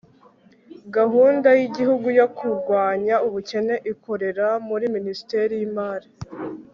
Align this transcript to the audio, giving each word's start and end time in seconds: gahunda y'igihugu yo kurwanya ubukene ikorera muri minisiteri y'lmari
gahunda 0.95 1.49
y'igihugu 1.59 2.07
yo 2.19 2.27
kurwanya 2.37 3.15
ubukene 3.27 3.75
ikorera 3.91 4.47
muri 4.67 4.85
minisiteri 4.95 5.53
y'lmari 5.61 6.09